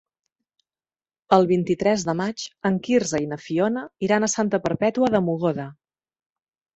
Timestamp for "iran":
4.07-4.25